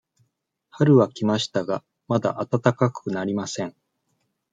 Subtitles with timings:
[0.71, 3.75] 春は来ましたが、まだ暖かくなりません。